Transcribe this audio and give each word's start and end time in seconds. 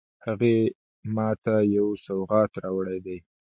هغې 0.25 0.57
ما 1.15 1.29
ته 1.43 1.53
یو 1.77 1.87
سوغات 2.05 2.51
راوړی 2.63 2.97
ده 3.05 3.17